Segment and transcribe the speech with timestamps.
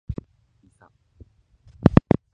[0.63, 0.89] いさ